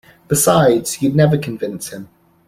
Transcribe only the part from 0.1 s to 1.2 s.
Besides, you’d